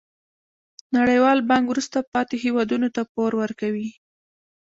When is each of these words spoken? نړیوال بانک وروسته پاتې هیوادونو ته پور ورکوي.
نړیوال 0.97 1.39
بانک 1.49 1.65
وروسته 1.69 1.97
پاتې 2.13 2.35
هیوادونو 2.43 2.87
ته 2.95 3.01
پور 3.13 3.31
ورکوي. 3.41 3.89